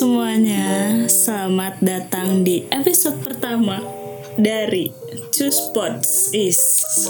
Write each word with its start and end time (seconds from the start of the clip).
semuanya, 0.00 1.04
selamat 1.12 1.84
datang 1.84 2.40
di 2.40 2.64
episode 2.72 3.20
pertama 3.20 3.84
dari 4.40 4.88
Choose 5.28 5.76
Pods 5.76 6.32
is. 6.32 6.56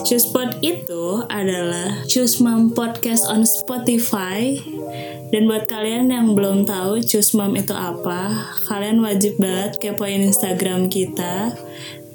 Choose 0.02 0.26
Pod 0.34 0.58
itu 0.58 1.22
adalah 1.30 2.02
Choose 2.10 2.42
Mom 2.42 2.74
Podcast 2.74 3.30
on 3.30 3.46
Spotify. 3.46 4.58
Dan 5.30 5.46
buat 5.46 5.70
kalian 5.70 6.10
yang 6.10 6.34
belum 6.34 6.66
tahu 6.66 6.98
Choose 7.06 7.30
Mom 7.38 7.54
itu 7.54 7.70
apa, 7.70 8.50
kalian 8.66 8.98
wajib 9.06 9.38
banget 9.38 9.78
kepoin 9.78 10.26
Instagram 10.26 10.90
kita 10.90 11.54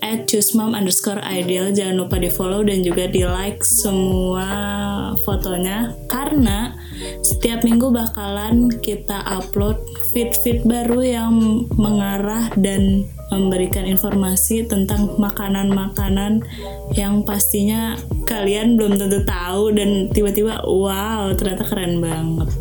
at 0.05 0.29
choosemom 0.29 0.77
underscore 0.77 1.17
ideal. 1.25 1.73
Jangan 1.73 2.05
lupa 2.05 2.21
di 2.21 2.29
follow 2.29 2.61
dan 2.61 2.85
juga 2.85 3.09
di 3.09 3.25
like 3.25 3.65
semua 3.65 4.49
fotonya. 5.25 5.97
Karena 6.05 6.77
setiap 7.25 7.65
minggu 7.65 7.89
bakalan 7.89 8.69
kita 8.69 9.25
upload 9.25 9.81
feed-feed 10.13 10.61
baru 10.69 11.01
yang 11.01 11.33
mengarah 11.73 12.53
dan 12.61 13.09
memberikan 13.33 13.89
informasi 13.89 14.69
tentang 14.69 15.17
makanan-makanan 15.17 16.45
yang 16.93 17.25
pastinya 17.25 17.97
kalian 18.29 18.77
belum 18.77 19.01
tentu 19.01 19.25
tahu 19.25 19.73
dan 19.73 20.13
tiba-tiba 20.13 20.61
wow 20.61 21.33
ternyata 21.33 21.65
keren 21.65 21.97
banget. 21.97 22.53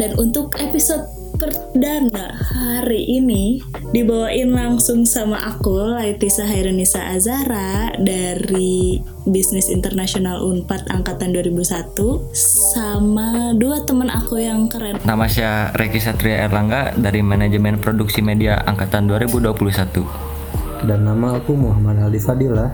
Dan 0.00 0.16
untuk 0.16 0.56
episode 0.56 1.17
perdana 1.38 2.34
hari 2.34 3.06
ini 3.06 3.62
dibawain 3.94 4.50
langsung 4.50 5.06
sama 5.06 5.38
aku 5.38 5.94
Laitisa 5.94 6.42
Hairunisa 6.42 7.14
Azara 7.14 7.94
dari 7.94 8.98
Bisnis 9.22 9.70
Internasional 9.70 10.42
Unpad 10.42 10.90
angkatan 10.90 11.30
2001 11.30 11.94
sama 12.34 13.54
dua 13.54 13.86
teman 13.86 14.10
aku 14.10 14.42
yang 14.42 14.66
keren. 14.66 14.98
Nama 15.06 15.24
saya 15.30 15.70
Reki 15.78 16.02
Satria 16.02 16.50
Erlangga 16.50 16.98
dari 16.98 17.22
Manajemen 17.22 17.78
Produksi 17.78 18.18
Media 18.18 18.58
angkatan 18.66 19.06
2021. 19.06 20.82
Dan 20.90 21.06
nama 21.06 21.38
aku 21.38 21.54
Muhammad 21.54 22.02
Aldi 22.10 22.18
Fadila 22.18 22.66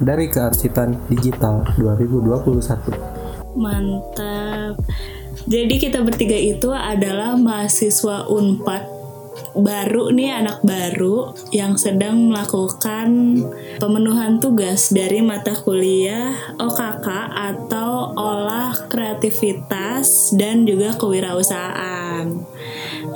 dari 0.00 0.32
Kearsipan 0.32 0.96
Digital 1.12 1.68
2021. 1.76 3.56
Mantap. 3.56 4.76
Jadi 5.46 5.78
kita 5.78 6.02
bertiga 6.02 6.34
itu 6.34 6.74
adalah 6.74 7.38
mahasiswa 7.38 8.26
Unpad 8.26 8.96
baru 9.56 10.12
nih 10.12 10.44
anak 10.44 10.60
baru 10.60 11.32
yang 11.48 11.80
sedang 11.80 12.28
melakukan 12.28 13.40
pemenuhan 13.80 14.36
tugas 14.36 14.92
dari 14.92 15.24
mata 15.24 15.56
kuliah 15.56 16.36
OKK 16.60 17.06
atau 17.32 18.12
olah 18.16 18.76
kreativitas 18.88 20.36
dan 20.36 20.68
juga 20.68 20.92
kewirausahaan. 21.00 22.26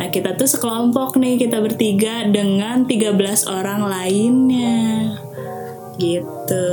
Nah, 0.01 0.09
kita 0.09 0.37
tuh 0.37 0.49
sekelompok 0.49 1.21
nih 1.21 1.37
kita 1.37 1.61
bertiga 1.61 2.25
dengan 2.25 2.89
13 2.89 3.45
orang 3.49 3.85
lainnya. 3.85 4.81
Gitu. 6.01 6.69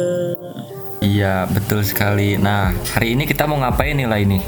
Iya, 1.03 1.43
betul 1.51 1.83
sekali. 1.83 2.39
Nah, 2.39 2.71
hari 2.95 3.19
ini 3.19 3.27
kita 3.27 3.43
mau 3.43 3.59
ngapain 3.59 3.99
nih 3.99 4.07
lah 4.07 4.19
ini? 4.23 4.39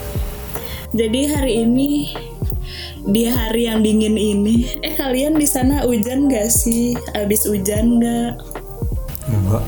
Jadi 0.90 1.22
hari 1.30 1.54
ini 1.70 2.10
di 3.06 3.30
hari 3.30 3.70
yang 3.70 3.86
dingin 3.86 4.18
ini, 4.18 4.66
eh 4.82 4.98
kalian 4.98 5.38
di 5.38 5.46
sana 5.46 5.86
hujan 5.86 6.26
gak 6.26 6.50
sih? 6.50 6.98
Abis 7.14 7.46
hujan 7.46 8.02
gak? 8.02 8.42
Enggak. 9.30 9.62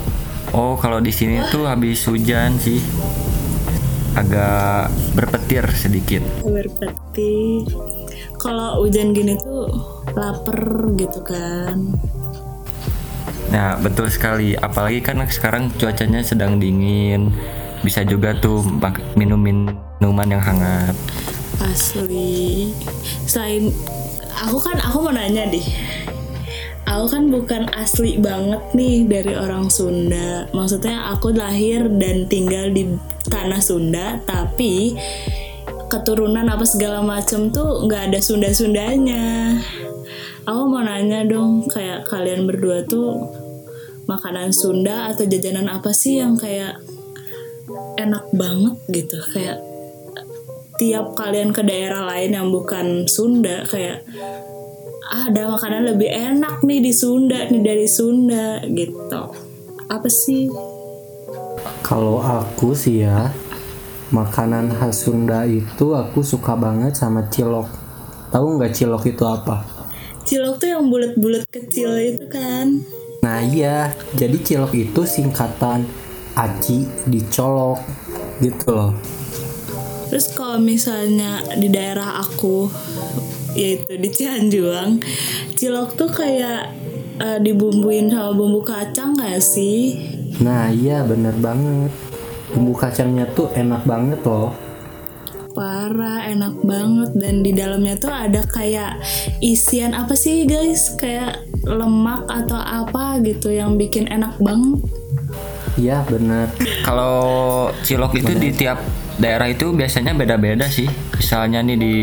Oh, 0.51 0.73
kalau 0.75 0.97
di 0.97 1.13
sini 1.13 1.37
tuh 1.53 1.69
habis 1.69 2.01
hujan 2.09 2.57
sih. 2.57 2.81
Agak 4.17 4.89
berpetir 5.15 5.63
sedikit. 5.77 6.25
Berpetir. 6.41 7.69
Kalau 8.41 8.81
hujan 8.81 9.13
gini 9.13 9.37
tuh 9.37 9.69
lapar 10.17 10.89
gitu 10.97 11.21
kan. 11.21 11.77
Nah, 13.53 13.77
betul 13.77 14.09
sekali. 14.09 14.57
Apalagi 14.57 15.05
kan 15.05 15.21
sekarang 15.29 15.69
cuacanya 15.77 16.25
sedang 16.25 16.57
dingin. 16.57 17.29
Bisa 17.85 18.01
juga 18.01 18.33
tuh 18.35 18.65
minum 19.13 19.37
minuman 20.01 20.33
yang 20.33 20.41
hangat. 20.41 20.97
Asli. 21.61 22.73
Selain 23.29 23.69
aku 24.33 24.57
kan 24.57 24.81
aku 24.81 24.97
mau 25.05 25.13
nanya 25.13 25.45
deh. 25.45 25.61
Aku 26.89 27.05
kan 27.05 27.29
bukan 27.29 27.69
asli 27.77 28.17
banget 28.17 28.73
nih 28.73 29.05
dari 29.05 29.37
orang 29.37 29.69
Sunda. 29.69 30.49
Maksudnya 30.57 31.13
aku 31.13 31.29
lahir 31.37 31.85
dan 32.01 32.25
tinggal 32.25 32.73
di 32.73 32.97
tanah 33.29 33.61
Sunda, 33.61 34.17
tapi 34.25 34.97
keturunan 35.93 36.49
apa 36.49 36.65
segala 36.65 37.05
macem 37.05 37.53
tuh 37.53 37.85
nggak 37.85 38.09
ada 38.09 38.19
Sunda-Sundanya. 38.19 39.53
Aku 40.49 40.65
mau 40.65 40.81
nanya 40.81 41.21
dong, 41.29 41.69
kayak 41.69 42.09
kalian 42.09 42.49
berdua 42.49 42.81
tuh 42.89 43.29
makanan 44.09 44.49
Sunda 44.49 45.13
atau 45.13 45.29
jajanan 45.29 45.69
apa 45.69 45.93
sih 45.93 46.17
yang 46.17 46.35
kayak 46.41 46.81
enak 48.01 48.25
banget 48.33 48.75
gitu, 48.89 49.21
kayak 49.31 49.70
tiap 50.81 51.13
kalian 51.13 51.53
ke 51.53 51.61
daerah 51.61 52.09
lain 52.09 52.33
yang 52.33 52.49
bukan 52.49 53.05
Sunda 53.05 53.61
kayak 53.69 54.01
ah, 55.13 55.29
ada 55.29 55.53
makanan 55.53 55.93
lebih 55.93 56.09
enak 56.09 56.65
nih 56.65 56.81
di 56.81 56.89
Sunda 56.89 57.45
nih 57.45 57.61
dari 57.61 57.85
Sunda 57.85 58.65
gitu 58.65 59.21
apa 59.85 60.09
sih 60.09 60.49
Kalau 61.85 62.23
aku 62.23 62.71
sih 62.71 63.03
ya, 63.03 63.29
makanan 64.09 64.71
khas 64.73 65.05
Sunda 65.05 65.43
itu 65.45 65.91
aku 65.93 66.23
suka 66.23 66.55
banget 66.55 66.95
sama 66.95 67.27
cilok. 67.27 67.67
Tahu 68.31 68.57
nggak 68.57 68.71
cilok 68.71 69.03
itu 69.11 69.23
apa? 69.27 69.81
cilok 70.25 70.63
tuh 70.63 70.69
yang 70.71 70.87
bulat-bulat 70.87 71.43
kecil 71.51 71.91
itu 71.99 72.25
kan 72.31 72.79
Nah 73.21 73.43
iya, 73.43 73.93
jadi 74.17 74.33
cilok 74.39 74.73
itu 74.73 75.01
singkatan 75.05 75.85
aci 76.33 76.87
dicolok 77.05 77.77
gitu 78.41 78.73
loh. 78.73 78.97
Terus 80.11 80.27
kalau 80.35 80.59
misalnya 80.59 81.39
di 81.55 81.71
daerah 81.71 82.19
aku 82.19 82.67
yaitu 83.55 83.95
di 83.95 84.09
Cianjuang 84.11 84.99
cilok 85.55 85.95
tuh 85.95 86.11
kayak 86.11 86.75
eh, 87.23 87.39
dibumbuin 87.39 88.11
sama 88.11 88.35
bumbu 88.35 88.59
kacang 88.59 89.15
gak 89.15 89.39
sih 89.39 89.95
Nah 90.41 90.73
iya 90.73 91.05
bener 91.05 91.35
banget. 91.37 91.93
Bumbu 92.55 92.73
kacangnya 92.73 93.29
tuh 93.35 93.53
enak 93.53 93.85
banget 93.85 94.21
loh. 94.25 94.55
parah 95.51 96.31
enak 96.31 96.63
banget 96.63 97.11
dan 97.19 97.43
di 97.43 97.51
dalamnya 97.51 97.99
tuh 97.99 98.07
ada 98.07 98.39
kayak 98.47 98.95
isian 99.43 99.91
apa 99.91 100.15
sih 100.15 100.47
guys 100.47 100.95
kayak 100.95 101.43
lemak 101.67 102.23
atau 102.31 102.55
apa 102.55 103.19
gitu 103.19 103.51
yang 103.51 103.75
bikin 103.75 104.07
enak 104.07 104.31
banget 104.39 104.79
Iya 105.75 106.03
bener. 106.03 106.51
Kalau 106.83 107.15
cilok 107.81 108.19
itu 108.19 108.35
di 108.35 108.51
tiap 108.51 108.83
daerah 109.15 109.47
itu 109.47 109.71
biasanya 109.71 110.11
beda-beda 110.11 110.67
sih. 110.67 110.87
Misalnya 111.15 111.63
nih 111.63 111.77
di 111.79 111.95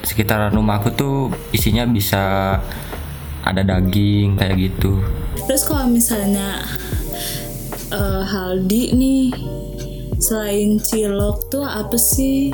sekitaran 0.00 0.52
rumahku 0.52 0.92
tuh 0.92 1.28
isinya 1.50 1.84
bisa 1.84 2.56
ada 3.42 3.62
daging 3.62 4.34
kayak 4.34 4.56
gitu. 4.58 4.98
terus 5.46 5.62
kalau 5.62 5.86
misalnya 5.86 6.58
eh, 7.94 8.22
Haldi 8.26 8.90
nih 8.90 9.30
selain 10.18 10.74
cilok 10.82 11.46
tuh 11.46 11.62
apa 11.62 11.94
sih 11.94 12.50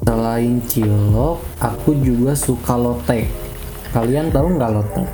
Selain 0.00 0.62
cilok, 0.64 1.42
aku 1.58 1.98
juga 1.98 2.32
suka 2.32 2.78
lotek. 2.78 3.26
Kalian 3.90 4.30
tahu 4.30 4.54
nggak 4.54 4.70
lotek? 4.72 5.08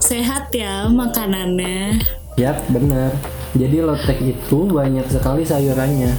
sehat 0.00 0.48
ya 0.50 0.88
makanannya 0.88 2.00
Yap, 2.34 2.58
bener. 2.72 3.14
Jadi 3.58 3.76
lotek 3.82 4.18
itu 4.22 4.58
banyak 4.70 5.06
sekali 5.10 5.42
sayurannya. 5.42 6.14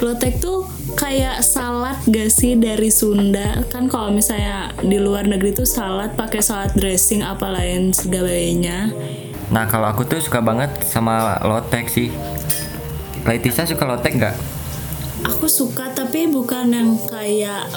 Lotek 0.00 0.40
tuh 0.40 0.66
kayak 0.98 1.44
salad 1.44 2.00
gak 2.08 2.32
sih 2.32 2.58
dari 2.58 2.90
Sunda 2.90 3.62
kan 3.70 3.86
kalau 3.86 4.10
misalnya 4.10 4.74
di 4.82 4.98
luar 4.98 5.28
negeri 5.28 5.54
tuh 5.54 5.68
salad 5.68 6.18
pakai 6.18 6.42
salad 6.42 6.74
dressing 6.74 7.22
apa 7.22 7.48
lain 7.54 7.94
segalanya 7.94 8.90
Nah 9.54 9.70
kalau 9.70 9.94
aku 9.94 10.02
tuh 10.02 10.18
suka 10.18 10.42
banget 10.42 10.74
sama 10.82 11.38
lotek 11.46 11.86
sih. 11.86 12.10
Laitisa 13.22 13.62
suka 13.62 13.84
lotek 13.86 14.18
nggak? 14.18 14.34
aku 15.22 15.46
suka 15.46 15.90
tapi 15.94 16.26
bukan 16.26 16.74
yang 16.74 16.90
kayak 17.06 17.70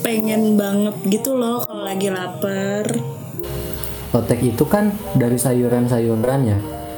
pengen 0.00 0.56
banget 0.56 0.96
gitu 1.08 1.36
loh 1.36 1.64
kalau 1.64 1.84
lagi 1.84 2.08
lapar 2.08 2.84
Lotek 4.14 4.40
itu 4.40 4.64
kan 4.64 4.96
dari 5.12 5.36
sayuran-sayuran 5.36 6.40
ya. 6.48 6.56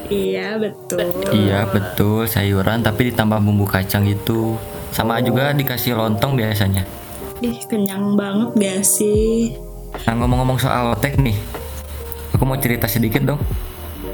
Iya 0.08 0.56
betul 0.56 1.08
Iya 1.30 1.68
betul 1.68 2.24
sayuran 2.28 2.84
tapi 2.84 3.12
ditambah 3.12 3.38
bumbu 3.40 3.68
kacang 3.68 4.08
gitu. 4.08 4.56
Sama 4.92 5.20
juga 5.20 5.52
dikasih 5.52 5.96
lontong 5.96 6.36
biasanya. 6.36 6.84
ih 7.38 7.62
kenyang 7.70 8.18
banget 8.18 8.50
gak 8.58 8.82
sih 8.82 9.54
Nah 10.04 10.14
ngomong-ngomong 10.14 10.58
soal 10.60 10.92
lotek 10.92 11.16
nih, 11.16 11.36
aku 12.36 12.44
mau 12.44 12.60
cerita 12.60 12.84
sedikit 12.84 13.24
dong. 13.24 13.40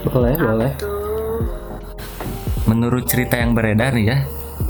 Boleh, 0.06 0.36
boleh. 0.38 0.72
Menurut 2.64 3.04
cerita 3.04 3.36
yang 3.36 3.52
beredar 3.52 3.92
nih 3.92 4.06
ya, 4.08 4.18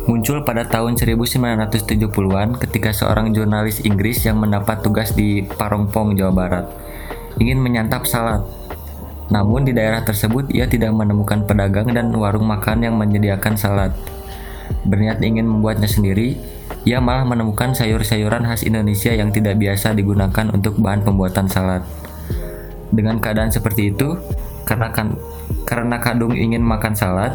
muncul 0.08 0.42
pada 0.42 0.66
tahun 0.66 0.96
1970-an 0.98 2.58
ketika 2.58 2.90
seorang 2.90 3.30
jurnalis 3.36 3.84
Inggris 3.84 4.24
yang 4.26 4.40
mendapat 4.40 4.82
tugas 4.82 5.14
di 5.14 5.44
Parongpong, 5.44 6.16
Jawa 6.18 6.32
Barat, 6.34 6.66
ingin 7.38 7.60
menyantap 7.60 8.08
salad. 8.08 8.42
Namun 9.32 9.64
di 9.64 9.72
daerah 9.72 10.04
tersebut 10.04 10.52
ia 10.52 10.68
tidak 10.68 10.92
menemukan 10.92 11.48
pedagang 11.48 11.88
dan 11.92 12.12
warung 12.12 12.44
makan 12.44 12.84
yang 12.84 12.94
menyediakan 13.00 13.56
salad. 13.56 13.92
Berniat 14.84 15.20
ingin 15.24 15.48
membuatnya 15.48 15.88
sendiri, 15.88 16.36
ia 16.84 17.00
malah 17.00 17.24
menemukan 17.24 17.72
sayur-sayuran 17.72 18.44
khas 18.44 18.64
Indonesia 18.64 19.12
yang 19.12 19.32
tidak 19.32 19.56
biasa 19.56 19.96
digunakan 19.96 20.52
untuk 20.52 20.76
bahan 20.76 21.04
pembuatan 21.04 21.48
salad. 21.48 21.84
Dengan 22.92 23.20
keadaan 23.20 23.48
seperti 23.48 23.96
itu, 23.96 24.16
karena 24.68 24.92
kan 24.92 25.16
karena 25.64 25.96
Kadung 26.00 26.36
ingin 26.36 26.60
makan 26.60 26.92
salad, 26.92 27.32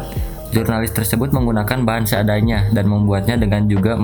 jurnalis 0.54 0.94
tersebut 0.94 1.30
menggunakan 1.34 1.82
bahan 1.82 2.06
seadanya 2.06 2.70
dan 2.74 2.86
membuatnya 2.86 3.38
dengan 3.38 3.66
juga 3.70 3.94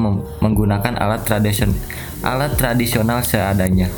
menggunakan 0.42 0.98
alat 0.98 1.22
tradision 1.26 1.74
alat 2.22 2.54
tradisional 2.54 3.22
seadanya. 3.22 3.90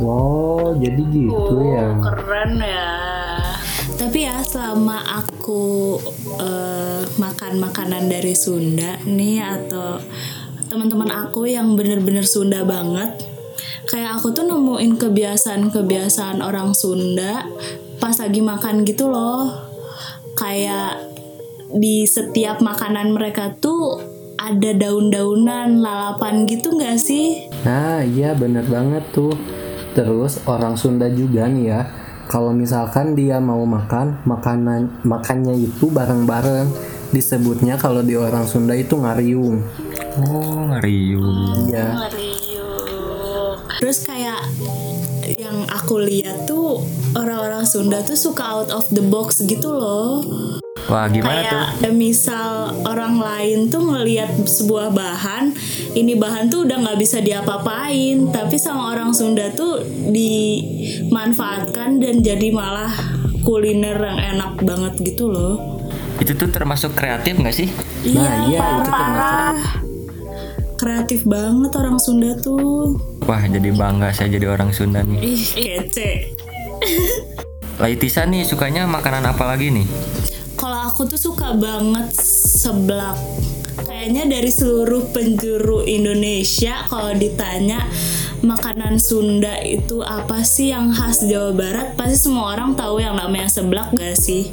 Wow, 0.00 0.78
jadi 0.80 1.02
gitu 1.04 1.56
ya. 1.60 1.88
Keren 2.00 2.52
ya. 2.62 2.92
Tapi 3.98 4.18
ya 4.26 4.40
selama 4.42 4.98
aku 5.04 5.96
eh, 6.40 7.02
makan 7.20 7.60
makanan 7.60 8.08
dari 8.08 8.32
Sunda 8.32 8.98
nih 9.04 9.44
atau 9.44 10.00
teman-teman 10.72 11.12
aku 11.12 11.44
yang 11.44 11.76
bener-bener 11.76 12.24
Sunda 12.24 12.64
banget, 12.64 13.20
kayak 13.86 14.18
aku 14.18 14.32
tuh 14.32 14.48
nemuin 14.48 14.96
kebiasaan-kebiasaan 14.96 16.40
orang 16.40 16.72
Sunda 16.72 17.44
pas 18.00 18.16
lagi 18.16 18.40
makan 18.40 18.82
gitu 18.88 19.12
loh. 19.12 19.70
Kayak 20.32 21.12
di 21.72 22.08
setiap 22.08 22.64
makanan 22.64 23.12
mereka 23.12 23.54
tuh 23.60 24.00
ada 24.40 24.74
daun-daunan, 24.74 25.78
lalapan 25.78 26.48
gitu 26.50 26.74
nggak 26.74 26.98
sih? 26.98 27.46
Nah, 27.62 28.02
iya 28.02 28.34
bener 28.34 28.66
banget 28.66 29.04
tuh. 29.14 29.30
Terus 29.92 30.40
orang 30.48 30.74
Sunda 30.80 31.08
juga 31.12 31.44
nih 31.48 31.64
ya, 31.68 31.80
kalau 32.32 32.56
misalkan 32.56 33.12
dia 33.12 33.36
mau 33.42 33.60
makan, 33.68 34.24
makanan 34.24 35.04
makannya 35.04 35.52
itu 35.52 35.92
bareng-bareng. 35.92 36.68
Disebutnya 37.12 37.76
kalau 37.76 38.00
di 38.00 38.16
orang 38.16 38.48
Sunda 38.48 38.72
itu 38.72 38.96
ngariung. 38.96 39.60
Oh, 40.16 40.72
ngeriung. 40.72 41.68
Iya. 41.68 42.08
Terus 43.84 43.98
kayak 44.08 44.48
yang 45.36 45.68
aku 45.68 46.00
lihat 46.00 46.48
tuh 46.48 46.80
orang-orang 47.12 47.68
Sunda 47.68 48.00
tuh 48.00 48.16
suka 48.16 48.44
out 48.48 48.72
of 48.72 48.88
the 48.96 49.04
box 49.04 49.44
gitu 49.44 49.68
loh. 49.68 50.24
Wah, 50.90 51.06
gimana 51.06 51.46
tuh? 51.46 51.62
Kayak 51.78 51.94
misal 51.94 52.74
orang 52.82 53.22
lain 53.22 53.70
tuh 53.70 53.86
ngelihat 53.86 54.34
sebuah 54.34 54.90
bahan, 54.90 55.54
ini 55.94 56.18
bahan 56.18 56.50
tuh 56.50 56.66
udah 56.66 56.82
nggak 56.82 56.98
bisa 56.98 57.22
diapa-apain, 57.22 58.34
tapi 58.34 58.58
sama 58.58 58.90
orang 58.90 59.14
Sunda 59.14 59.54
tuh 59.54 59.86
dimanfaatkan 60.10 62.02
dan 62.02 62.18
jadi 62.20 62.50
malah 62.50 62.90
kuliner 63.46 63.94
yang 63.94 64.18
enak 64.36 64.58
banget 64.62 65.14
gitu 65.14 65.30
loh. 65.30 65.54
Itu 66.18 66.34
tuh 66.34 66.50
termasuk 66.50 66.98
kreatif 66.98 67.38
nggak 67.38 67.54
sih? 67.54 67.70
Nah, 68.14 68.50
iya 68.50 68.58
itu 68.58 68.90
termasuk. 68.90 69.54
Kreatif 70.82 71.22
banget 71.22 71.70
orang 71.78 71.98
Sunda 72.02 72.34
tuh. 72.42 72.98
Wah, 73.22 73.38
jadi 73.46 73.70
bangga 73.70 74.10
saya 74.10 74.34
jadi 74.34 74.50
orang 74.50 74.74
Sunda 74.74 75.06
nih. 75.06 75.18
Ih, 75.22 75.46
kece. 75.46 76.34
Laitisa 77.78 78.26
nih 78.26 78.42
sukanya 78.42 78.90
makanan 78.90 79.22
apa 79.30 79.46
lagi 79.46 79.70
nih? 79.70 79.86
Aku 80.92 81.08
tuh 81.08 81.16
suka 81.16 81.56
banget 81.56 82.12
seblak. 82.52 83.16
Kayaknya 83.88 84.28
dari 84.28 84.52
seluruh 84.52 85.08
penjuru 85.08 85.80
Indonesia 85.88 86.84
kalau 86.84 87.16
ditanya 87.16 87.88
makanan 88.44 89.00
Sunda 89.00 89.56
itu 89.64 90.04
apa 90.04 90.44
sih 90.44 90.68
yang 90.68 90.92
khas 90.92 91.24
Jawa 91.24 91.56
Barat, 91.56 91.96
pasti 91.96 92.28
semua 92.28 92.52
orang 92.52 92.76
tahu 92.76 93.00
yang 93.00 93.16
namanya 93.16 93.48
seblak 93.48 93.88
gak 93.96 94.20
sih? 94.20 94.52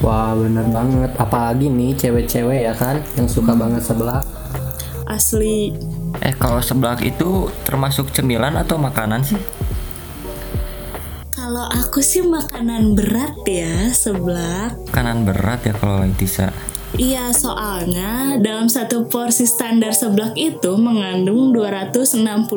Wah, 0.00 0.32
bener 0.32 0.64
banget. 0.72 1.12
Apalagi 1.20 1.68
nih 1.68 1.92
cewek-cewek 2.00 2.64
ya 2.64 2.72
kan 2.72 3.04
yang 3.20 3.28
suka 3.28 3.52
banget 3.52 3.84
sebelah. 3.84 4.24
Asli. 5.04 5.76
Eh, 6.24 6.32
kalau 6.32 6.64
seblak 6.64 7.04
itu 7.04 7.52
termasuk 7.68 8.08
cemilan 8.16 8.56
atau 8.56 8.80
makanan 8.80 9.20
sih? 9.20 9.36
Aku 11.98 12.30
makanan 12.30 12.94
berat 12.94 13.34
ya 13.42 13.90
seblak. 13.90 14.78
Makanan 14.86 15.26
berat 15.26 15.66
ya 15.66 15.74
kalau 15.74 15.98
Laitisa. 15.98 16.54
Iya, 16.96 17.36
soalnya 17.36 18.40
dalam 18.40 18.72
satu 18.72 19.04
porsi 19.12 19.44
standar 19.44 19.92
seblak 19.92 20.32
itu 20.40 20.72
mengandung 20.80 21.52
262 21.52 22.48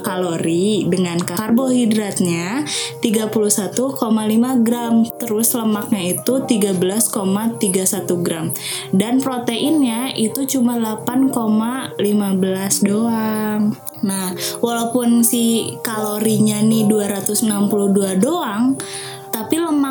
kalori 0.00 0.88
dengan 0.88 1.20
karbohidratnya 1.20 2.64
31,5 3.04 4.64
gram, 4.64 5.04
terus 5.20 5.52
lemaknya 5.52 6.16
itu 6.16 6.40
13,31 6.48 8.24
gram, 8.24 8.48
dan 8.96 9.20
proteinnya 9.20 10.16
itu 10.16 10.48
cuma 10.48 10.80
8,15 10.80 12.88
doang. 12.88 13.76
Nah, 14.04 14.36
walaupun 14.64 15.24
si 15.24 15.76
kalorinya 15.84 16.60
nih 16.64 16.88
262 16.88 18.16
doang, 18.16 18.80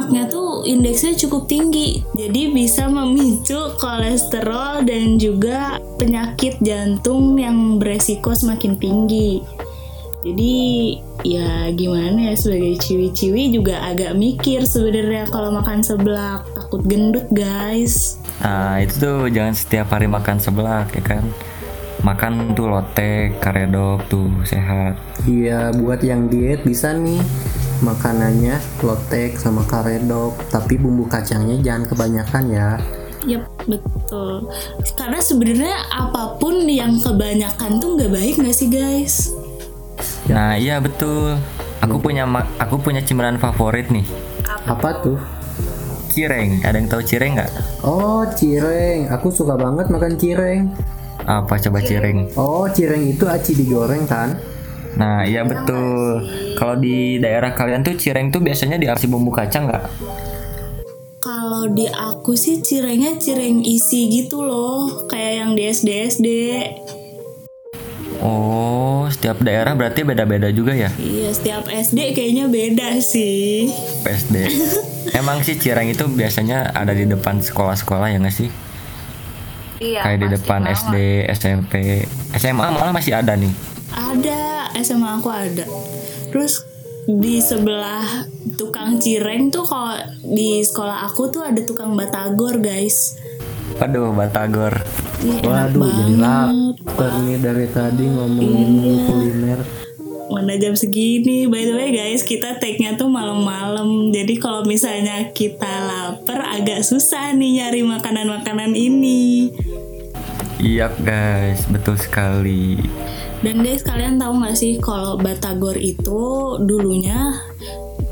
lemaknya 0.04 0.28
tuh 0.28 0.68
indeksnya 0.68 1.16
cukup 1.16 1.48
tinggi 1.48 2.04
jadi 2.20 2.52
bisa 2.52 2.92
memicu 2.92 3.72
kolesterol 3.80 4.84
dan 4.84 5.16
juga 5.16 5.80
penyakit 5.96 6.60
jantung 6.60 7.40
yang 7.40 7.80
beresiko 7.80 8.36
semakin 8.36 8.76
tinggi 8.76 9.40
jadi 10.28 10.56
ya 11.24 11.72
gimana 11.72 12.32
ya 12.32 12.36
sebagai 12.36 12.84
ciwi-ciwi 12.84 13.56
juga 13.56 13.80
agak 13.80 14.12
mikir 14.20 14.68
sebenarnya 14.68 15.24
kalau 15.32 15.56
makan 15.56 15.80
seblak 15.80 16.44
takut 16.52 16.84
gendut 16.84 17.24
guys 17.32 18.20
Nah, 18.44 18.76
itu 18.84 19.00
tuh 19.00 19.32
jangan 19.32 19.56
setiap 19.56 19.88
hari 19.96 20.10
makan 20.10 20.36
seblak 20.36 20.92
ya 20.92 21.16
kan. 21.16 21.24
Makan 22.04 22.52
tuh 22.60 22.68
lotek, 22.68 23.40
karedok 23.40 24.04
tuh 24.12 24.28
sehat. 24.44 25.00
Iya, 25.24 25.72
buat 25.72 26.04
yang 26.04 26.28
diet 26.28 26.68
bisa 26.68 26.92
nih 26.92 27.24
makanannya 27.84 28.56
lotek 28.80 29.36
sama 29.36 29.68
karedok, 29.68 30.40
tapi 30.48 30.80
bumbu 30.80 31.06
kacangnya 31.06 31.60
jangan 31.60 31.84
kebanyakan 31.92 32.44
ya. 32.50 32.70
Yap, 33.24 33.48
betul. 33.68 34.52
Karena 34.96 35.20
sebenarnya 35.20 35.76
apa 35.92 36.36
pun 36.40 36.64
yang 36.68 37.00
kebanyakan 37.00 37.80
tuh 37.80 37.96
nggak 37.96 38.12
baik 38.12 38.36
nggak 38.40 38.56
sih 38.56 38.68
guys? 38.68 39.32
Nah, 40.28 40.56
iya 40.56 40.80
betul. 40.80 41.40
Aku 41.84 42.00
punya 42.00 42.24
ma- 42.24 42.48
aku 42.60 42.80
punya 42.80 43.04
cemilan 43.04 43.40
favorit 43.40 43.92
nih. 43.92 44.08
Apa 44.68 45.04
tuh? 45.04 45.20
Cireng. 46.12 46.64
Ada 46.64 46.80
yang 46.80 46.88
tahu 46.88 47.02
cireng 47.04 47.36
nggak? 47.36 47.52
Oh, 47.84 48.24
cireng. 48.36 49.12
Aku 49.12 49.32
suka 49.32 49.60
banget 49.60 49.88
makan 49.92 50.16
cireng. 50.16 50.72
Apa 51.24 51.56
coba 51.60 51.80
cireng? 51.80 52.28
Oh, 52.36 52.68
cireng 52.68 53.08
itu 53.08 53.24
aci 53.28 53.56
digoreng 53.56 54.04
kan? 54.04 54.36
Nah, 54.94 55.26
iya 55.26 55.42
betul. 55.42 56.22
Kalau 56.58 56.76
di 56.78 57.18
daerah 57.18 57.54
kalian 57.58 57.82
tuh 57.82 57.98
cireng 57.98 58.30
tuh 58.30 58.42
biasanya 58.42 58.78
diisi 58.78 59.10
bumbu 59.10 59.34
kacang 59.34 59.66
nggak? 59.66 59.84
Kalau 61.24 61.72
di 61.72 61.88
aku 61.88 62.36
sih 62.36 62.60
cirengnya 62.60 63.16
cireng 63.16 63.64
isi 63.64 64.12
gitu 64.12 64.44
loh, 64.44 65.08
kayak 65.08 65.34
yang 65.40 65.52
di 65.56 65.64
SD 65.72 65.90
SD. 66.12 66.28
Oh, 68.24 69.08
setiap 69.12 69.40
daerah 69.44 69.76
berarti 69.76 70.04
beda-beda 70.04 70.48
juga 70.52 70.72
ya? 70.76 70.92
Iya, 70.96 71.32
setiap 71.36 71.68
SD 71.68 72.16
kayaknya 72.16 72.48
beda 72.48 73.00
sih. 73.04 73.72
PSD. 74.04 74.36
Emang 75.20 75.44
sih 75.44 75.60
cireng 75.60 75.92
itu 75.92 76.08
biasanya 76.08 76.72
ada 76.72 76.96
di 76.96 77.04
depan 77.04 77.40
sekolah-sekolah 77.44 78.14
ya 78.14 78.18
nggak 78.20 78.36
sih? 78.36 78.50
Iya. 79.84 80.00
Kayak 80.08 80.20
di 80.24 80.28
depan 80.40 80.62
banget. 80.64 80.80
SD, 80.80 80.96
SMP, 81.36 81.74
SMA 82.40 82.68
malah 82.72 82.96
masih 82.96 83.20
ada 83.20 83.36
nih. 83.36 83.73
Ada, 83.94 84.74
SMA 84.82 85.22
aku 85.22 85.30
ada. 85.30 85.66
Terus 86.34 86.66
di 87.06 87.44
sebelah 87.44 88.26
tukang 88.56 88.98
cireng 88.98 89.52
tuh 89.52 89.68
kalau 89.68 89.94
di 90.24 90.64
sekolah 90.64 91.04
aku 91.06 91.30
tuh 91.30 91.44
ada 91.46 91.62
tukang 91.62 91.94
batagor 91.94 92.58
guys. 92.64 93.18
Waduh, 93.80 94.14
Batagor. 94.14 94.74
Enak 95.24 95.74
Waduh, 95.74 95.88
jadi 95.88 96.16
lapar 96.20 97.12
nih 97.26 97.38
dari 97.42 97.68
tadi 97.72 98.06
ngomongin 98.06 98.70
mulu 98.70 98.98
kuliner. 99.08 99.60
Mana 100.30 100.58
jam 100.58 100.74
segini? 100.78 101.46
By 101.50 101.64
the 101.68 101.74
way 101.74 101.90
guys, 101.94 102.22
kita 102.26 102.58
take-nya 102.58 102.98
tuh 102.98 103.10
malam-malam. 103.10 104.14
Jadi 104.14 104.38
kalau 104.38 104.66
misalnya 104.66 105.32
kita 105.32 105.70
lapar 105.86 106.42
agak 106.54 106.86
susah 106.86 107.34
nih 107.34 107.62
nyari 107.62 107.82
makanan-makanan 107.86 108.74
ini. 108.78 109.52
Iya 110.62 110.94
guys, 111.02 111.66
betul 111.68 111.98
sekali. 111.98 112.78
Dan 113.44 113.60
guys, 113.60 113.84
kalian 113.84 114.16
tahu 114.16 114.40
nggak 114.40 114.56
sih 114.56 114.80
kalau 114.80 115.20
batagor 115.20 115.76
itu 115.76 116.56
dulunya 116.64 117.36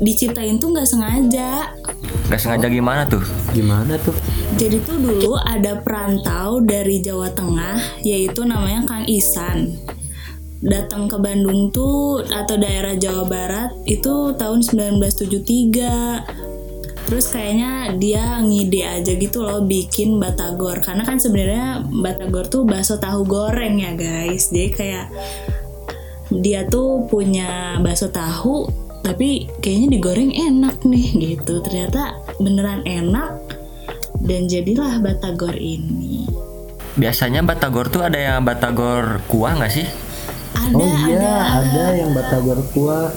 diciptain 0.04 0.60
tuh 0.60 0.76
nggak 0.76 0.84
sengaja. 0.84 1.72
Gak 2.28 2.36
sengaja 2.36 2.68
gimana 2.68 3.08
tuh? 3.08 3.24
Gimana 3.56 3.96
tuh? 4.04 4.12
Jadi 4.60 4.84
tuh 4.84 5.00
dulu 5.00 5.40
ada 5.40 5.80
perantau 5.80 6.60
dari 6.60 7.00
Jawa 7.00 7.32
Tengah 7.32 8.04
yaitu 8.04 8.44
namanya 8.44 8.84
Kang 8.84 9.08
Isan. 9.08 9.72
Datang 10.60 11.08
ke 11.08 11.16
Bandung 11.16 11.72
tuh 11.72 12.22
atau 12.28 12.60
daerah 12.60 12.92
Jawa 12.94 13.24
Barat 13.24 13.72
itu 13.88 14.36
tahun 14.36 14.60
1973. 14.60 16.41
Terus 17.12 17.28
kayaknya 17.28 17.92
dia 18.00 18.40
ngide 18.40 18.88
aja 18.88 19.12
gitu 19.12 19.44
loh 19.44 19.60
bikin 19.68 20.16
batagor 20.16 20.80
karena 20.80 21.04
kan 21.04 21.20
sebenarnya 21.20 21.84
batagor 21.84 22.48
tuh 22.48 22.64
bakso 22.64 22.96
tahu 22.96 23.28
goreng 23.28 23.84
ya 23.84 23.92
guys. 23.92 24.48
Jadi 24.48 24.72
kayak 24.72 25.12
dia 26.32 26.64
tuh 26.64 27.04
punya 27.12 27.76
bakso 27.84 28.08
tahu 28.08 28.64
tapi 29.04 29.44
kayaknya 29.60 29.92
digoreng 29.92 30.32
enak 30.32 30.80
nih 30.88 31.36
gitu. 31.36 31.60
Ternyata 31.60 32.16
beneran 32.40 32.80
enak 32.88 33.44
dan 34.24 34.48
jadilah 34.48 34.96
batagor 35.04 35.52
ini. 35.52 36.24
Biasanya 36.96 37.44
batagor 37.44 37.92
tuh 37.92 38.08
ada 38.08 38.16
yang 38.16 38.40
batagor 38.40 39.20
kuah 39.28 39.60
nggak 39.60 39.68
sih? 39.68 39.84
Ada 40.56 40.80
Oh 40.80 40.88
iya, 40.88 41.04
ada 41.12 41.32
ada 41.60 41.84
yang 41.92 42.16
batagor 42.16 42.64
kuah. 42.72 43.12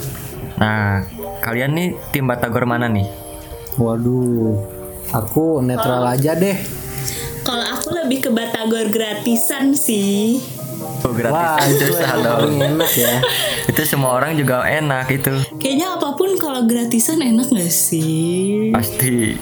Nah, 0.60 1.08
kalian 1.40 1.72
nih 1.80 1.96
tim 2.12 2.28
batagor 2.28 2.68
mana 2.68 2.92
nih? 2.92 3.24
Waduh, 3.76 4.56
aku 5.12 5.60
netral 5.60 6.08
aja 6.08 6.32
deh. 6.32 6.56
Kalau 7.46 7.62
aku 7.62 7.94
lebih 7.94 8.26
ke 8.26 8.30
batagor 8.32 8.90
gratisan 8.90 9.76
sih. 9.76 10.40
Oh, 11.06 11.14
Wah, 11.14 11.62
gratisan 11.62 11.70
itu 11.78 11.86
dong. 12.26 12.40
paling 12.42 12.60
enak 12.74 12.92
ya. 12.96 13.14
Itu 13.72 13.82
semua 13.86 14.18
orang 14.18 14.34
juga 14.34 14.66
enak 14.66 15.08
itu. 15.12 15.34
Kayaknya 15.62 15.88
apa 15.98 16.18
pun 16.18 16.34
kalau 16.38 16.66
gratisan 16.66 17.22
enak 17.22 17.50
gak 17.50 17.70
sih? 17.70 18.70
Pasti. 18.74 19.38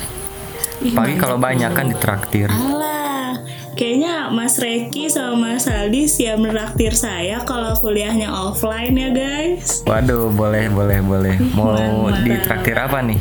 Pagi 0.91 1.15
kalau 1.15 1.39
banyak 1.39 1.71
kan 1.71 1.87
ditraktir. 1.87 2.51
Alah, 2.51 3.39
kayaknya 3.79 4.27
Mas 4.29 4.59
Reki 4.59 5.07
sama 5.07 5.55
Mas 5.55 5.65
Aldi 5.67 6.11
siap 6.11 6.43
menraktir 6.43 6.91
saya 6.91 7.43
kalau 7.47 7.71
kuliahnya 7.79 8.27
offline 8.27 8.95
ya 8.95 9.09
guys. 9.15 9.87
Waduh, 9.87 10.27
boleh, 10.31 10.67
boleh, 10.67 10.99
boleh. 10.99 11.35
Mau 11.55 12.11
ditraktir 12.23 12.75
apa 12.75 12.99
nih? 12.99 13.19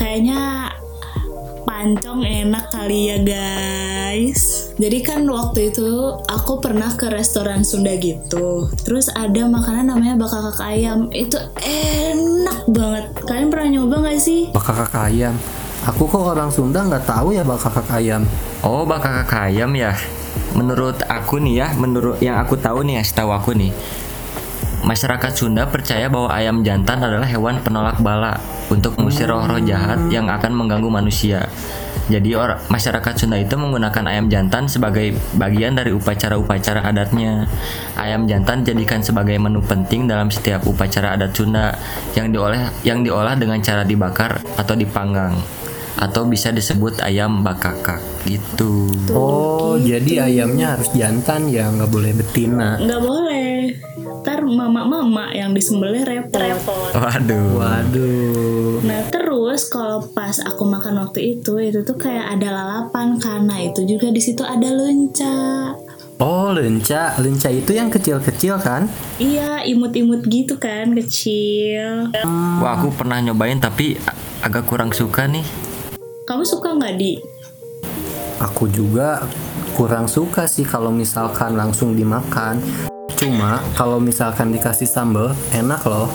Kayaknya 0.00 0.72
pancong 1.68 2.24
enak 2.24 2.72
kali 2.72 3.12
ya 3.12 3.18
guys. 3.20 4.72
Jadi 4.80 5.04
kan 5.04 5.28
waktu 5.28 5.68
itu 5.68 6.16
aku 6.24 6.56
pernah 6.56 6.88
ke 6.96 7.12
restoran 7.12 7.60
Sunda 7.68 7.92
gitu. 8.00 8.72
Terus 8.80 9.12
ada 9.12 9.44
makanan 9.44 9.92
namanya 9.92 10.16
bakal 10.16 10.48
kakak 10.48 10.72
ayam. 10.72 11.12
Itu 11.12 11.36
enak 11.60 12.64
banget. 12.72 13.04
Kalian 13.28 13.52
pernah 13.52 13.68
nyoba 13.76 13.96
gak 14.08 14.24
sih? 14.24 14.48
Bakak 14.56 14.88
kakak 14.88 15.12
ayam. 15.12 15.36
Aku 15.84 16.08
kok 16.08 16.24
orang 16.24 16.48
Sunda 16.48 16.80
nggak 16.80 17.04
tahu 17.04 17.36
ya 17.36 17.44
bakak 17.44 17.76
kakak 17.76 18.00
ayam. 18.00 18.24
Oh, 18.64 18.88
bakal 18.88 19.20
kakak 19.20 19.52
ayam 19.52 19.72
ya. 19.76 19.92
Menurut 20.56 20.96
aku 21.08 21.40
nih 21.44 21.60
ya, 21.60 21.68
menurut 21.76 22.16
yang 22.24 22.40
aku 22.40 22.56
tahu 22.56 22.84
nih 22.88 23.00
ya, 23.00 23.02
setahu 23.04 23.36
aku 23.36 23.52
nih. 23.52 23.72
Masyarakat 24.80 25.32
Sunda 25.36 25.68
percaya 25.68 26.08
bahwa 26.08 26.32
ayam 26.32 26.64
jantan 26.64 27.04
adalah 27.04 27.28
hewan 27.28 27.60
penolak 27.60 28.00
bala 28.00 28.40
untuk 28.72 28.96
mengusir 28.96 29.28
roh-roh 29.28 29.60
jahat 29.60 30.08
yang 30.08 30.32
akan 30.32 30.56
mengganggu 30.56 30.88
manusia. 30.88 31.52
Jadi 32.08 32.32
or- 32.32 32.58
masyarakat 32.72 33.14
Sunda 33.14 33.36
itu 33.36 33.54
menggunakan 33.60 34.02
ayam 34.08 34.26
jantan 34.32 34.66
sebagai 34.66 35.12
bagian 35.36 35.76
dari 35.76 35.92
upacara-upacara 35.92 36.80
adatnya. 36.80 37.44
Ayam 37.94 38.24
jantan 38.24 38.64
jadikan 38.64 39.04
sebagai 39.04 39.36
menu 39.36 39.60
penting 39.60 40.08
dalam 40.08 40.32
setiap 40.32 40.64
upacara 40.64 41.12
adat 41.14 41.36
Sunda 41.36 41.76
yang 42.16 42.32
diolah 42.32 42.72
yang 42.80 43.04
diolah 43.04 43.36
dengan 43.36 43.60
cara 43.60 43.84
dibakar 43.84 44.40
atau 44.56 44.74
dipanggang 44.74 45.36
atau 46.00 46.24
bisa 46.24 46.48
disebut 46.48 47.04
ayam 47.04 47.44
bakakak 47.44 48.00
gitu. 48.24 48.88
Oh, 49.12 49.76
jadi 49.76 50.26
ayamnya 50.32 50.74
harus 50.74 50.88
jantan 50.96 51.52
ya, 51.52 51.68
nggak 51.68 51.92
boleh 51.92 52.16
betina. 52.16 52.80
Nggak 52.80 53.02
boleh. 53.04 53.76
Ntar 54.20 54.44
mama-mama 54.44 55.32
yang 55.36 55.52
disembelih 55.52 56.04
repot. 56.04 56.56
Waduh. 56.96 57.60
Waduh. 57.60 58.80
Nah 58.84 59.08
terus 59.12 59.68
kalau 59.68 60.04
pas 60.12 60.40
aku 60.40 60.64
makan 60.64 61.04
waktu 61.04 61.40
itu 61.40 61.56
itu 61.60 61.84
tuh 61.84 61.96
kayak 61.96 62.36
ada 62.36 62.48
lalapan 62.48 63.20
karena 63.20 63.60
itu 63.64 63.84
juga 63.84 64.08
di 64.08 64.20
situ 64.20 64.40
ada 64.44 64.68
lenca. 64.72 65.72
Oh, 66.20 66.52
lenca. 66.52 67.16
Lenca 67.16 67.48
itu 67.48 67.72
yang 67.72 67.88
kecil-kecil 67.88 68.60
kan? 68.60 68.88
Iya 69.16 69.64
imut-imut 69.64 70.24
gitu 70.28 70.60
kan 70.60 70.92
kecil. 70.92 72.12
Wah, 72.60 72.76
aku 72.76 72.92
pernah 72.92 73.24
nyobain 73.24 73.56
tapi 73.56 73.96
agak 74.44 74.68
kurang 74.68 74.92
suka 74.92 75.24
nih. 75.24 75.44
Kamu 76.30 76.46
suka 76.46 76.78
nggak 76.78 76.94
di? 76.94 77.18
Aku 78.38 78.70
juga 78.70 79.26
kurang 79.74 80.06
suka 80.06 80.46
sih 80.46 80.62
kalau 80.62 80.94
misalkan 80.94 81.58
langsung 81.58 81.98
dimakan. 81.98 82.62
Cuma 83.18 83.58
kalau 83.74 83.98
misalkan 83.98 84.54
dikasih 84.54 84.86
sambal, 84.86 85.34
enak 85.50 85.82
loh. 85.90 86.06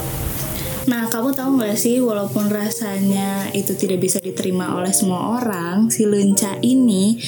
Nah 0.88 1.12
kamu 1.12 1.36
tahu 1.36 1.60
nggak 1.60 1.76
sih 1.76 2.00
walaupun 2.00 2.48
rasanya 2.48 3.52
itu 3.52 3.76
tidak 3.76 4.08
bisa 4.08 4.24
diterima 4.24 4.80
oleh 4.80 4.96
semua 4.96 5.36
orang, 5.36 5.92
si 5.92 6.08
lenca 6.08 6.56
ini 6.64 7.20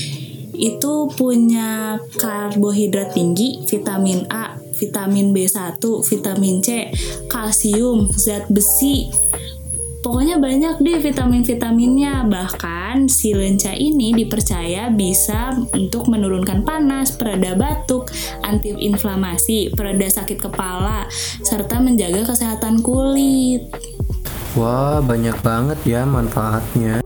itu 0.55 1.11
punya 1.11 1.99
karbohidrat 2.15 3.11
tinggi, 3.11 3.67
vitamin 3.67 4.31
A, 4.31 4.55
vitamin 4.79 5.35
B1, 5.35 5.75
vitamin 6.07 6.63
C, 6.63 6.87
kalsium, 7.27 8.07
zat 8.15 8.47
besi. 8.47 9.26
Pokoknya 10.07 10.39
banyak 10.39 10.79
deh 10.79 11.03
vitamin-vitaminnya. 11.03 12.23
Bahkan 12.31 13.11
si 13.11 13.35
lenca 13.35 13.75
ini 13.75 14.15
dipercaya 14.15 14.87
bisa 14.87 15.51
untuk 15.75 16.07
menurunkan 16.07 16.63
panas, 16.63 17.11
pereda 17.11 17.59
batuk, 17.59 18.07
antiinflamasi, 18.39 19.75
pereda 19.75 20.07
sakit 20.07 20.39
kepala, 20.39 21.11
serta 21.43 21.83
menjaga 21.83 22.23
kesehatan 22.23 22.79
kulit. 22.79 23.67
Wah, 24.55 25.03
banyak 25.03 25.43
banget 25.43 25.79
ya 25.83 26.07
manfaatnya. 26.07 27.03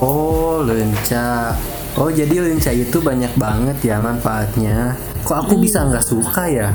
Oh, 0.00 0.64
lenca. 0.64 1.52
Oh, 2.00 2.08
jadi 2.08 2.40
lenca 2.40 2.72
itu 2.72 3.04
banyak 3.04 3.36
banget 3.36 3.84
ya 3.84 4.00
manfaatnya. 4.00 4.96
Kok 5.28 5.44
aku 5.44 5.60
bisa 5.60 5.84
nggak 5.84 6.08
suka 6.08 6.48
ya? 6.48 6.72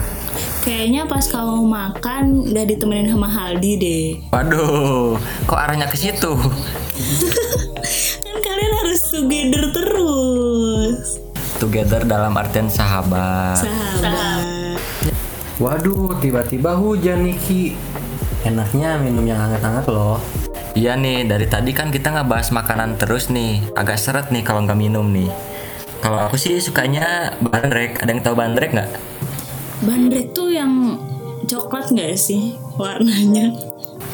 Kayaknya 0.70 1.10
pas 1.10 1.26
kamu 1.26 1.66
makan 1.66 2.54
gak 2.54 2.70
ditemenin 2.70 3.10
sama 3.10 3.26
Haldi 3.26 3.74
deh. 3.82 4.06
Waduh, 4.30 5.18
kok 5.50 5.58
arahnya 5.58 5.90
ke 5.90 5.98
situ? 5.98 6.30
Kan 8.22 8.38
kalian 8.38 8.74
harus 8.78 9.02
together 9.10 9.74
terus. 9.74 11.18
Together 11.58 12.06
dalam 12.06 12.38
artian 12.38 12.70
sahabat. 12.70 13.66
Sahabat. 13.66 14.78
Waduh, 15.58 16.14
tiba-tiba 16.22 16.78
hujan 16.78 17.26
nih 17.26 17.38
Ki. 17.42 17.74
Enaknya 18.46 19.02
minum 19.02 19.26
yang 19.26 19.42
hangat-hangat 19.42 19.90
loh. 19.90 20.22
Iya 20.78 20.94
nih, 20.94 21.26
dari 21.26 21.50
tadi 21.50 21.74
kan 21.74 21.90
kita 21.90 22.14
nggak 22.14 22.30
bahas 22.30 22.54
makanan 22.54 22.94
terus 23.02 23.34
nih. 23.34 23.58
Agak 23.74 23.98
seret 23.98 24.30
nih 24.30 24.46
kalau 24.46 24.70
nggak 24.70 24.78
minum 24.78 25.10
nih. 25.10 25.34
Kalau 26.06 26.30
aku 26.30 26.38
sih 26.38 26.62
sukanya 26.62 27.34
bandrek. 27.42 27.98
Ada 28.06 28.10
yang 28.14 28.22
tahu 28.22 28.38
bandrek 28.38 28.70
nggak? 28.70 29.18
Bandrek 29.80 30.36
tuh 30.36 30.52
yang 30.52 31.00
coklat 31.48 31.96
gak 31.96 32.20
sih 32.20 32.60
warnanya? 32.76 33.56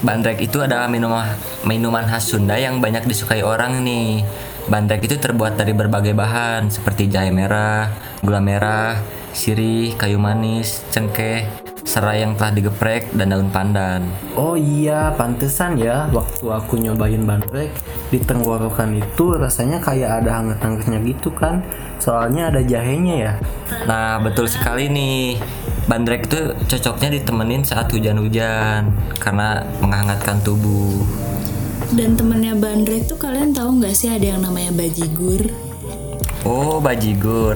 Bandrek 0.06 0.46
itu 0.46 0.62
adalah 0.62 0.86
minuman 0.86 1.26
minuman 1.66 2.06
khas 2.06 2.30
Sunda 2.30 2.54
yang 2.54 2.78
banyak 2.78 3.10
disukai 3.10 3.42
orang 3.42 3.82
nih. 3.82 4.22
Bandrek 4.70 5.10
itu 5.10 5.18
terbuat 5.18 5.58
dari 5.58 5.74
berbagai 5.74 6.14
bahan 6.14 6.70
seperti 6.70 7.10
jahe 7.10 7.34
merah, 7.34 7.90
gula 8.22 8.38
merah, 8.42 9.02
sirih, 9.34 9.98
kayu 9.98 10.22
manis, 10.22 10.86
cengkeh, 10.94 11.65
serai 11.96 12.28
yang 12.28 12.36
telah 12.36 12.52
digeprek 12.52 13.16
dan 13.16 13.32
daun 13.32 13.48
pandan. 13.48 14.04
Oh 14.36 14.60
iya, 14.60 15.16
pantesan 15.16 15.80
ya 15.80 16.12
waktu 16.12 16.44
aku 16.44 16.76
nyobain 16.76 17.24
bandrek 17.24 17.72
di 18.12 18.20
tenggorokan 18.20 19.00
itu 19.00 19.40
rasanya 19.40 19.80
kayak 19.80 20.20
ada 20.20 20.44
hangat-hangatnya 20.44 21.00
gitu 21.08 21.32
kan. 21.32 21.64
Soalnya 22.04 22.52
ada 22.52 22.60
jahenya 22.60 23.16
ya. 23.16 23.34
Nah, 23.88 24.20
betul 24.20 24.52
sekali 24.52 24.92
nih. 24.92 25.40
Bandrek 25.88 26.28
itu 26.28 26.52
cocoknya 26.68 27.16
ditemenin 27.16 27.64
saat 27.64 27.88
hujan-hujan 27.88 28.92
karena 29.16 29.64
menghangatkan 29.80 30.44
tubuh. 30.44 31.00
Dan 31.96 32.20
temennya 32.20 32.60
Bandrek 32.60 33.08
tuh 33.08 33.16
kalian 33.16 33.56
tahu 33.56 33.80
nggak 33.80 33.96
sih 33.96 34.12
ada 34.12 34.36
yang 34.36 34.44
namanya 34.44 34.76
bajigur? 34.76 35.48
Oh, 36.44 36.84
bajigur. 36.84 37.56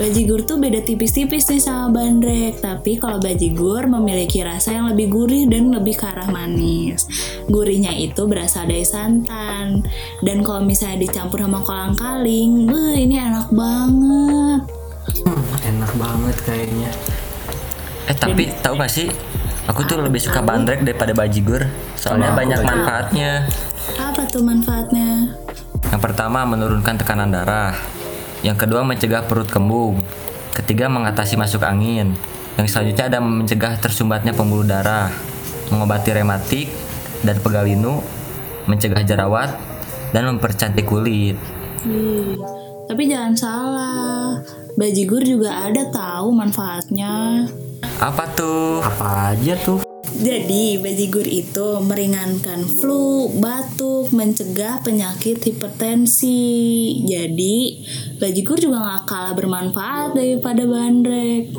Bajigur 0.00 0.48
tuh 0.48 0.56
beda 0.56 0.80
tipis-tipis 0.80 1.48
nih 1.52 1.60
sama 1.60 1.92
bandrek, 1.92 2.64
tapi 2.64 2.96
kalau 2.96 3.20
bajigur 3.20 3.84
memiliki 3.84 4.40
rasa 4.40 4.72
yang 4.72 4.88
lebih 4.88 5.12
gurih 5.12 5.44
dan 5.46 5.68
lebih 5.68 6.00
ke 6.00 6.08
arah 6.08 6.28
manis. 6.32 7.04
Gurihnya 7.48 7.92
itu 7.92 8.24
berasal 8.24 8.68
dari 8.68 8.88
santan. 8.88 9.84
Dan 10.24 10.40
kalau 10.40 10.64
misalnya 10.64 11.04
dicampur 11.04 11.44
sama 11.44 11.60
kolang 11.60 11.92
kaling, 11.92 12.66
beuh, 12.66 12.96
ini 12.96 13.20
enak 13.20 13.48
banget. 13.52 14.60
Hmm, 15.28 15.44
enak 15.60 15.92
banget 16.00 16.36
kayaknya. 16.44 16.90
Eh, 18.08 18.16
tapi 18.16 18.50
tahu 18.64 18.74
gak 18.80 18.90
sih 18.90 19.06
Aku 19.70 19.86
tuh 19.86 20.02
lebih 20.02 20.18
suka 20.18 20.42
bandrek 20.42 20.82
daripada 20.82 21.14
bajigur, 21.14 21.62
soalnya 21.94 22.34
banyak 22.34 22.66
manfaatnya. 22.66 23.46
Apa 23.94 24.26
tuh 24.26 24.42
manfaatnya? 24.42 25.38
Yang 25.86 26.02
pertama 26.02 26.42
menurunkan 26.42 26.98
tekanan 26.98 27.30
darah. 27.30 28.01
Yang 28.42 28.66
kedua 28.66 28.82
mencegah 28.82 29.22
perut 29.30 29.46
kembung. 29.46 30.02
Ketiga 30.52 30.90
mengatasi 30.90 31.38
masuk 31.38 31.62
angin. 31.62 32.12
Yang 32.58 32.74
selanjutnya 32.74 33.06
ada 33.08 33.18
mencegah 33.22 33.78
tersumbatnya 33.80 34.36
pembuluh 34.36 34.66
darah, 34.66 35.08
mengobati 35.72 36.12
rematik 36.12 36.68
dan 37.24 37.40
pegalinu, 37.40 38.02
mencegah 38.68 39.06
jerawat 39.06 39.56
dan 40.12 40.28
mempercantik 40.28 40.84
kulit. 40.84 41.38
Wih, 41.86 42.36
tapi 42.90 43.08
jangan 43.08 43.34
salah. 43.38 44.42
Bajigur 44.76 45.22
juga 45.24 45.70
ada 45.70 45.88
tahu 45.88 46.34
manfaatnya. 46.34 47.46
Apa 48.02 48.26
tuh? 48.36 48.82
Apa 48.84 49.32
aja 49.32 49.54
tuh? 49.62 49.91
Jadi, 50.20 50.76
bajigur 50.76 51.24
itu 51.24 51.80
meringankan 51.80 52.68
flu, 52.68 53.32
batuk, 53.40 54.12
mencegah 54.12 54.84
penyakit 54.84 55.40
hipertensi. 55.40 56.40
Jadi, 57.08 57.80
bajigur 58.20 58.60
juga 58.60 58.82
nggak 58.82 59.02
kalah 59.08 59.32
bermanfaat 59.32 60.12
daripada 60.12 60.68
bandrek. 60.68 61.56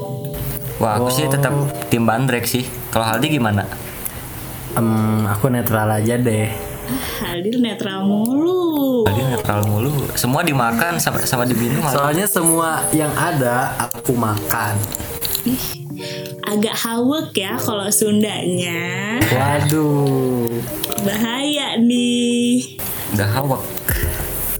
Wah, 0.77 1.01
aku 1.01 1.09
sih 1.09 1.25
tetap 1.25 1.53
tim 1.89 2.05
bandrek 2.05 2.45
sih. 2.45 2.65
Kalau 2.93 3.05
Haldi 3.07 3.33
gimana? 3.33 3.65
Em, 4.73 5.25
aku 5.29 5.49
netral 5.53 5.89
aja 5.89 6.17
deh. 6.17 6.49
Hadir 7.23 7.61
netral 7.61 8.03
mulu. 8.03 9.05
Haldi 9.05 9.23
netral 9.31 9.61
mulu. 9.69 9.93
Semua 10.17 10.41
dimakan 10.43 10.99
sama 10.99 11.23
sama 11.23 11.45
diminum. 11.47 11.85
Soalnya 11.87 12.27
semua 12.27 12.83
yang 12.91 13.13
ada 13.13 13.77
aku 13.79 14.17
makan. 14.17 14.75
Ih, 15.47 15.82
agak 16.53 16.77
hawek 16.77 17.33
ya 17.33 17.57
kalau 17.57 17.89
Sundanya. 17.89 19.17
Waduh. 19.33 20.45
Bahaya 21.01 21.81
nih. 21.81 22.77
Udah 23.17 23.29
hawak. 23.33 23.61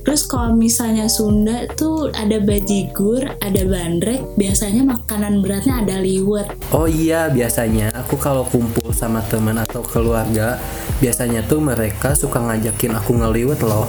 Terus 0.04 0.28
kalau 0.28 0.52
misalnya 0.58 1.08
Sunda 1.08 1.64
tuh 1.80 2.12
ada 2.12 2.36
bajigur, 2.44 3.24
ada 3.40 3.62
bandrek, 3.64 4.20
biasanya 4.36 4.84
makanan 4.84 5.40
beratnya 5.40 5.80
ada 5.80 6.04
liwet. 6.04 6.52
Oh 6.76 6.90
iya, 6.90 7.32
biasanya 7.32 7.94
aku 7.96 8.20
kalau 8.20 8.44
kumpul 8.44 8.92
sama 8.92 9.24
teman 9.32 9.56
atau 9.64 9.80
keluarga, 9.80 10.60
biasanya 11.00 11.46
tuh 11.48 11.64
mereka 11.64 12.20
suka 12.20 12.42
ngajakin 12.42 13.00
aku 13.00 13.16
ngeliwet 13.16 13.64
loh. 13.64 13.88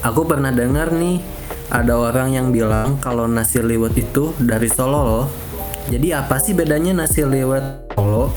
Aku 0.00 0.24
pernah 0.24 0.48
dengar 0.48 0.88
nih, 0.96 1.20
ada 1.68 1.92
orang 1.92 2.32
yang 2.32 2.48
bilang 2.48 2.96
kalau 3.04 3.28
nasi 3.28 3.60
liwet 3.60 3.92
itu 4.00 4.32
dari 4.40 4.72
Solo 4.72 5.00
loh. 5.04 5.43
Jadi 5.84 6.16
apa 6.16 6.40
sih 6.40 6.56
bedanya 6.56 7.04
nasi 7.04 7.20
liwet 7.20 7.83
Solo? 7.94 8.30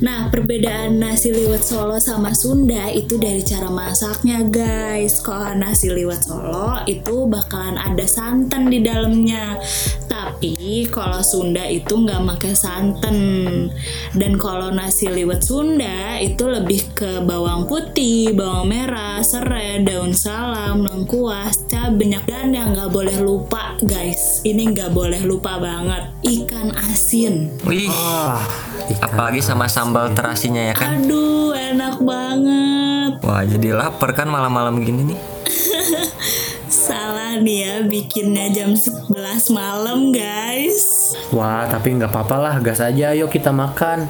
Nah, 0.00 0.32
perbedaan 0.32 0.96
nasi 0.96 1.28
liwet 1.28 1.60
Solo 1.60 2.00
sama 2.00 2.32
Sunda 2.32 2.88
itu 2.88 3.20
dari 3.20 3.44
cara 3.44 3.68
masaknya, 3.68 4.40
guys. 4.48 5.20
Kalau 5.20 5.52
nasi 5.58 5.92
liwet 5.92 6.24
Solo 6.24 6.80
itu 6.88 7.28
bakalan 7.28 7.76
ada 7.76 8.06
santan 8.08 8.72
di 8.72 8.80
dalamnya. 8.80 9.60
Tapi 10.08 10.88
kalau 10.88 11.20
Sunda 11.20 11.68
itu 11.68 11.92
nggak 11.92 12.22
pakai 12.22 12.54
santan. 12.56 13.18
Dan 14.16 14.40
kalau 14.40 14.72
nasi 14.72 15.12
liwet 15.12 15.44
Sunda 15.44 16.16
itu 16.16 16.48
lebih 16.48 16.96
ke 16.96 17.20
bawang 17.20 17.68
putih, 17.68 18.32
bawang 18.32 18.72
merah, 18.72 19.20
serai, 19.20 19.84
daun 19.84 20.16
salam, 20.16 20.86
lengkuas, 20.86 21.68
cabai, 21.68 22.16
dan 22.24 22.56
yang 22.56 22.72
nggak 22.72 22.88
boleh 22.88 23.20
lupa, 23.20 23.76
guys. 23.84 24.40
Ini 24.48 24.72
nggak 24.72 24.96
boleh 24.96 25.20
lupa 25.28 25.60
banget. 25.60 26.08
Ikan 26.24 26.72
asin. 26.88 27.52
Wih, 27.68 27.88
Wah, 27.92 28.44
ikan 28.96 28.99
apalagi 29.00 29.40
sama 29.40 29.66
sambal 29.66 30.12
terasinya 30.12 30.60
ya 30.60 30.74
kan? 30.76 31.00
Aduh, 31.00 31.56
enak 31.56 31.96
banget. 32.04 33.12
Wah, 33.24 33.42
jadi 33.42 33.74
lapar 33.74 34.12
kan 34.12 34.28
malam-malam 34.28 34.80
gini 34.84 35.12
nih. 35.12 35.18
Salah 36.70 37.40
nih 37.40 37.58
ya 37.64 37.74
bikinnya 37.88 38.52
jam 38.52 38.76
11 38.76 39.10
malam, 39.50 40.12
guys. 40.12 41.12
Wah, 41.32 41.66
tapi 41.66 41.96
nggak 41.96 42.12
apa-apa 42.12 42.36
lah, 42.38 42.54
gas 42.60 42.84
aja 42.84 43.16
ayo 43.16 43.26
kita 43.26 43.50
makan. 43.50 44.06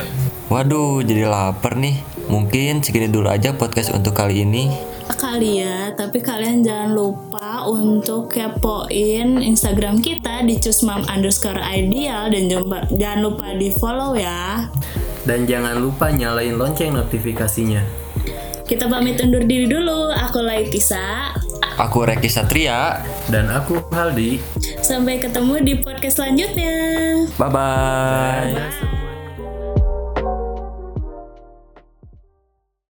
Waduh, 0.51 1.01
jadi 1.07 1.31
lapar 1.31 1.79
nih. 1.79 1.97
Mungkin 2.31 2.83
segini 2.83 3.11
dulu 3.11 3.31
aja 3.31 3.55
podcast 3.55 3.95
untuk 3.95 4.15
kali 4.19 4.43
ini. 4.43 4.90
Kali 5.11 5.61
ya, 5.63 5.93
tapi 5.95 6.25
kalian 6.25 6.65
jangan 6.65 6.91
lupa 6.97 7.67
untuk 7.69 8.33
kepoin 8.33 9.43
Instagram 9.43 10.01
kita 10.01 10.43
di 10.49 10.57
cusmam 10.57 11.05
underscore 11.07 11.61
ideal 11.61 12.33
dan 12.33 12.49
jangan, 12.49 12.83
jangan 12.97 13.21
lupa 13.21 13.47
di 13.55 13.69
follow 13.69 14.17
ya. 14.17 14.67
Dan 15.29 15.45
jangan 15.45 15.77
lupa 15.77 16.09
nyalain 16.09 16.57
lonceng 16.57 16.97
notifikasinya. 16.97 17.85
Kita 18.65 18.87
pamit 18.87 19.19
undur 19.19 19.43
diri 19.45 19.67
dulu. 19.67 20.15
Aku 20.15 20.47
Laitisa. 20.47 21.35
Aku 21.77 22.07
Reki 22.07 22.31
Satria. 22.31 23.03
Dan 23.27 23.51
aku 23.51 23.83
Haldi. 23.91 24.39
Sampai 24.79 25.19
ketemu 25.19 25.59
di 25.61 25.75
podcast 25.83 26.23
selanjutnya. 26.23 26.75
Bye-bye. 27.35 28.55
Bye. 28.55 28.90